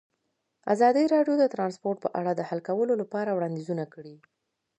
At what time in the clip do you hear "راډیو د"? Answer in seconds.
1.13-1.45